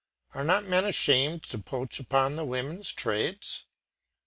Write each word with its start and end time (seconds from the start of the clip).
Are 0.33 0.43
not 0.43 0.65
men 0.65 0.83
ashamed 0.85 1.43
to 1.43 1.59
poach 1.59 1.99
upon 1.99 2.35
the 2.35 2.43
women's 2.43 2.91
trades? 2.91 3.65